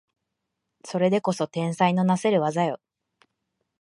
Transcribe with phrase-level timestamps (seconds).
[0.83, 2.79] それでこそ天才のなせる技よ